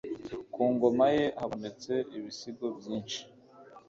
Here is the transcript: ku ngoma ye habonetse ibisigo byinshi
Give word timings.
ku 0.53 0.61
ngoma 0.73 1.05
ye 1.15 1.25
habonetse 1.39 1.93
ibisigo 2.17 2.65
byinshi 2.77 3.19